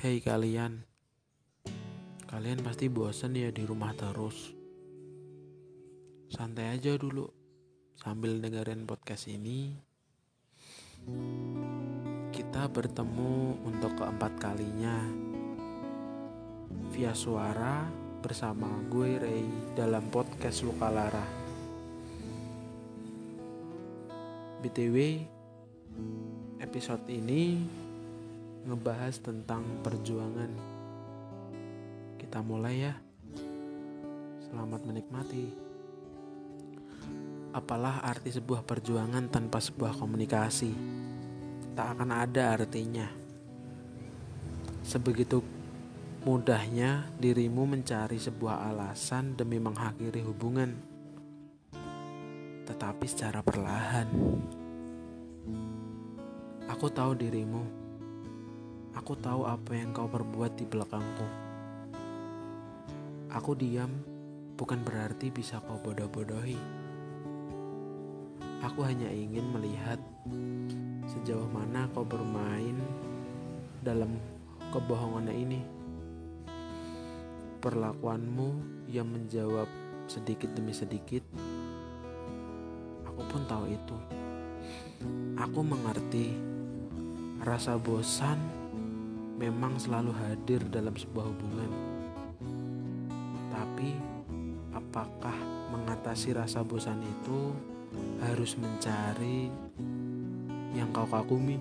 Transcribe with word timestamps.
Hei 0.00 0.16
kalian, 0.24 0.80
kalian 2.24 2.64
pasti 2.64 2.88
bosan 2.88 3.36
ya 3.36 3.52
di 3.52 3.68
rumah 3.68 3.92
terus. 3.92 4.48
Santai 6.32 6.72
aja 6.72 6.96
dulu 6.96 7.28
sambil 8.00 8.40
dengerin 8.40 8.88
podcast 8.88 9.28
ini. 9.28 9.76
Kita 12.32 12.72
bertemu 12.72 13.60
untuk 13.60 13.92
keempat 14.00 14.40
kalinya 14.40 15.04
via 16.96 17.12
suara 17.12 17.84
bersama 18.24 18.72
gue 18.88 19.20
Ray 19.20 19.76
dalam 19.76 20.08
podcast 20.08 20.64
Lukalara. 20.64 21.28
BTW, 24.64 24.96
episode 26.56 27.04
ini 27.12 27.60
ngebahas 28.64 29.16
tentang 29.24 29.64
perjuangan. 29.80 30.52
Kita 32.20 32.44
mulai 32.44 32.76
ya. 32.84 32.94
Selamat 34.44 34.84
menikmati. 34.84 35.46
Apalah 37.50 38.04
arti 38.04 38.30
sebuah 38.30 38.62
perjuangan 38.62 39.26
tanpa 39.32 39.58
sebuah 39.58 39.96
komunikasi? 39.96 40.70
Tak 41.72 41.86
akan 41.96 42.10
ada 42.12 42.54
artinya. 42.54 43.08
Sebegitu 44.84 45.40
mudahnya 46.20 47.08
dirimu 47.16 47.64
mencari 47.64 48.20
sebuah 48.20 48.68
alasan 48.70 49.40
demi 49.40 49.56
mengakhiri 49.56 50.20
hubungan, 50.20 50.76
tetapi 52.68 53.06
secara 53.08 53.40
perlahan. 53.40 54.08
Aku 56.70 56.86
tahu 56.92 57.16
dirimu 57.18 57.79
Aku 58.98 59.14
tahu 59.14 59.46
apa 59.46 59.78
yang 59.78 59.94
kau 59.94 60.10
perbuat 60.10 60.58
di 60.58 60.66
belakangku. 60.66 61.26
Aku 63.30 63.54
diam 63.54 64.02
bukan 64.58 64.82
berarti 64.82 65.30
bisa 65.30 65.62
kau 65.62 65.78
bodoh-bodohi. 65.78 66.58
Aku 68.66 68.82
hanya 68.82 69.06
ingin 69.06 69.46
melihat 69.54 70.02
sejauh 71.06 71.46
mana 71.54 71.86
kau 71.94 72.02
bermain 72.02 72.74
dalam 73.78 74.18
kebohongan 74.74 75.30
ini. 75.30 75.62
Perlakuanmu 77.62 78.48
yang 78.90 79.06
menjawab 79.06 79.70
sedikit 80.10 80.50
demi 80.50 80.74
sedikit, 80.74 81.22
aku 83.06 83.22
pun 83.30 83.46
tahu 83.46 83.70
itu. 83.70 83.96
Aku 85.38 85.62
mengerti 85.62 86.34
rasa 87.40 87.78
bosan 87.78 88.59
memang 89.40 89.80
selalu 89.80 90.12
hadir 90.20 90.60
dalam 90.68 90.92
sebuah 90.92 91.24
hubungan. 91.24 91.72
Tapi, 93.48 93.96
apakah 94.76 95.32
mengatasi 95.72 96.36
rasa 96.36 96.60
bosan 96.60 97.00
itu 97.00 97.56
harus 98.20 98.60
mencari 98.60 99.48
yang 100.76 100.92
kau 100.92 101.08
kagumi? 101.08 101.56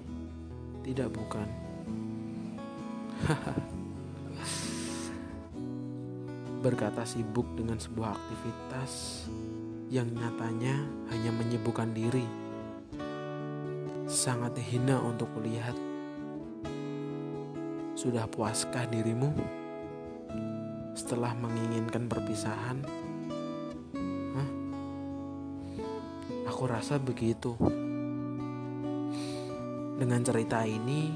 Tidak, 0.83 1.07
bukan. 1.07 1.47
Berkata 6.67 7.07
sibuk 7.07 7.47
dengan 7.55 7.79
sebuah 7.79 8.19
aktivitas 8.19 9.23
yang 9.87 10.11
nyatanya 10.11 10.83
hanya 11.15 11.31
menyibukkan 11.31 11.95
diri. 11.95 12.27
Sangat 14.11 14.59
hina 14.59 14.99
untuk 14.99 15.31
kulihat 15.31 15.88
sudah 17.99 18.31
puaskah 18.31 18.87
dirimu 18.87 19.27
setelah 20.95 21.35
menginginkan 21.35 22.07
perpisahan? 22.07 22.79
Hah? 24.39 24.49
Aku 26.47 26.63
rasa 26.63 26.95
begitu. 26.95 27.59
Dengan 29.99 30.23
cerita 30.23 30.63
ini, 30.63 31.11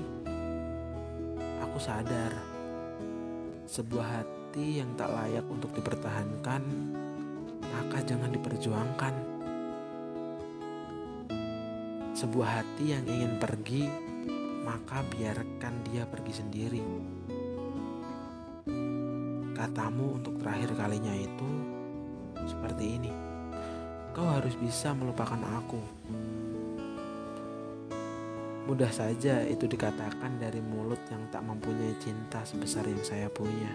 aku 1.64 1.80
sadar 1.80 2.36
sebuah 3.64 4.20
hati 4.20 4.84
yang 4.84 4.92
tak 5.00 5.08
layak 5.08 5.48
untuk 5.48 5.72
dipertahankan, 5.72 6.64
maka 7.64 7.98
jangan 8.04 8.28
diperjuangkan. 8.28 9.16
Sebuah 12.12 12.50
hati 12.60 12.92
yang 12.92 13.08
ingin 13.08 13.40
pergi 13.40 14.13
maka 14.64 15.04
biarkan 15.12 15.74
dia 15.92 16.08
pergi 16.08 16.34
sendiri. 16.34 16.84
Katamu 19.54 20.24
untuk 20.24 20.40
terakhir 20.40 20.74
kalinya 20.74 21.14
itu 21.14 21.50
seperti 22.48 22.98
ini. 22.98 23.12
Kau 24.16 24.26
harus 24.26 24.56
bisa 24.58 24.96
melupakan 24.96 25.40
aku. 25.62 25.82
Mudah 28.64 28.90
saja 28.96 29.44
itu 29.44 29.68
dikatakan 29.68 30.40
dari 30.40 30.64
mulut 30.64 31.00
yang 31.12 31.28
tak 31.28 31.44
mempunyai 31.44 32.00
cinta 32.00 32.48
sebesar 32.48 32.88
yang 32.88 33.04
saya 33.04 33.28
punya. 33.28 33.72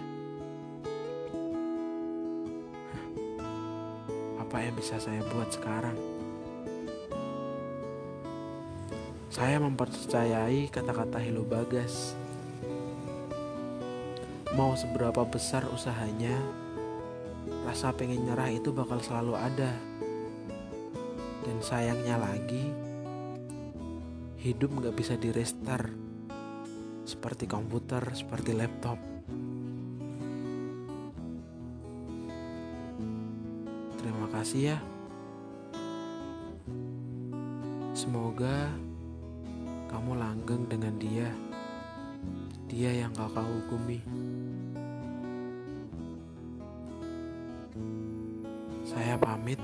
Apa 4.41 4.65
yang 4.65 4.73
bisa 4.73 4.97
saya 4.97 5.21
buat 5.29 5.53
sekarang? 5.53 6.18
Saya 9.39 9.55
mempercayai 9.55 10.67
kata-kata 10.67 11.15
Hello 11.15 11.47
Bagas. 11.47 12.11
Mau 14.51 14.75
seberapa 14.75 15.23
besar 15.23 15.63
usahanya, 15.71 16.35
rasa 17.63 17.95
pengen 17.95 18.27
nyerah 18.27 18.51
itu 18.51 18.75
bakal 18.75 18.99
selalu 18.99 19.39
ada. 19.39 19.71
Dan 21.47 21.55
sayangnya 21.63 22.19
lagi, 22.19 22.67
hidup 24.43 24.75
gak 24.83 24.99
bisa 24.99 25.15
di 25.15 25.31
restart 25.31 25.87
seperti 27.07 27.47
komputer, 27.47 28.03
seperti 28.11 28.51
laptop. 28.51 28.99
Terima 34.03 34.27
kasih 34.35 34.75
ya. 34.75 34.77
Semoga 37.95 38.88
kamu 39.89 40.21
langgeng 40.21 40.69
dengan 40.69 40.93
dia, 41.01 41.33
dia 42.69 42.93
yang 42.93 43.09
kakak 43.09 43.41
hukumi. 43.41 43.97
Saya 48.85 49.17
pamit, 49.17 49.57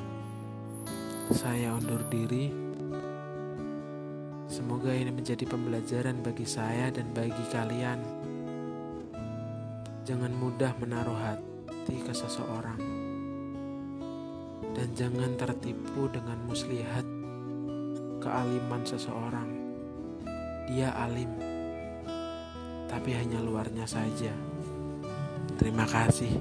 saya 1.30 1.78
undur 1.78 2.02
diri. 2.10 2.50
Semoga 4.50 4.90
ini 4.94 5.14
menjadi 5.14 5.46
pembelajaran 5.46 6.26
bagi 6.26 6.46
saya 6.50 6.90
dan 6.90 7.14
bagi 7.14 7.46
kalian. 7.54 8.02
Jangan 10.06 10.34
mudah 10.34 10.74
menaruh 10.82 11.18
hati 11.18 12.02
ke 12.02 12.14
seseorang, 12.14 12.82
dan 14.74 14.90
jangan 14.94 15.34
tertipu 15.38 16.10
dengan 16.10 16.38
muslihat 16.46 17.06
kealiman 18.22 18.82
seseorang. 18.86 19.55
Dia 20.66 20.90
alim, 20.98 21.30
tapi 22.90 23.14
hanya 23.14 23.38
luarnya 23.42 23.86
saja. 23.86 24.34
Terima 25.62 25.86
kasih. 25.86 26.34